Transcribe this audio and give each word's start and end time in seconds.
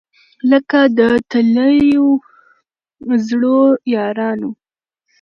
لکه 0.51 0.79
د 0.97 0.99
تللیو 1.31 2.07
زړو 3.27 3.61
یارانو 3.95 4.49